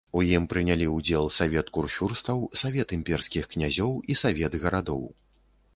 [0.19, 5.09] У ім прынялі ўдзел савет курфюрстаў, савет імперскіх князёў і савет гарадоў.